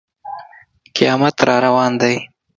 قیامت 0.95 1.35
را 1.47 1.55
روان 1.65 1.91
دی. 2.01 2.15